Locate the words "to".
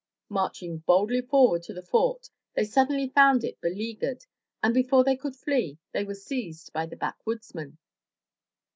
1.61-1.73